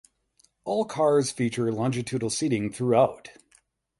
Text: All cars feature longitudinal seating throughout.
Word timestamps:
All 0.63 0.85
cars 0.85 1.29
feature 1.29 1.71
longitudinal 1.71 2.31
seating 2.31 2.71
throughout. 2.73 3.29